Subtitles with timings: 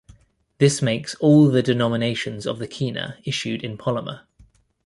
[0.57, 4.21] This makes all the denominations of the kina issued in polymer.